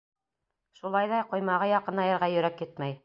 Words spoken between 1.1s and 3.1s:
ҙа ҡоймаға яҡынайырға йөрәк етмәй.